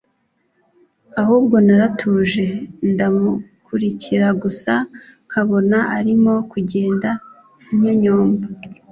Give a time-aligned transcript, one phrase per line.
[1.21, 2.45] ahubwo naratuje
[2.91, 4.73] ndamukurikira gusa
[5.27, 7.09] nkabona arimo kugenda
[7.71, 8.45] anyonyomba